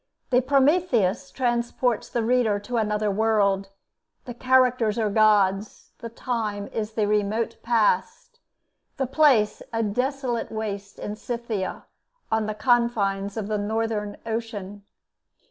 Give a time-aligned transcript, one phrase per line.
[0.31, 3.69] The 'Prometheus' transports the reader to another world.
[4.25, 8.39] The characters are gods, the time is the remote past,
[8.97, 11.85] the place a desolate waste in Scythia,
[12.31, 14.83] on the confines of the Northern Ocean.